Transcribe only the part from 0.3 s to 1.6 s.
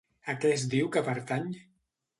A què es diu que pertany?